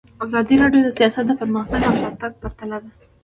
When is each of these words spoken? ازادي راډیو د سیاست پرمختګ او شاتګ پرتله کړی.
ازادي 0.25 0.55
راډیو 0.61 0.81
د 0.85 0.89
سیاست 0.97 1.27
پرمختګ 1.41 1.79
او 1.89 1.93
شاتګ 2.01 2.31
پرتله 2.41 2.77
کړی. 2.81 2.97